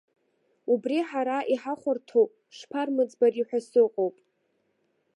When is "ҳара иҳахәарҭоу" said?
1.09-2.27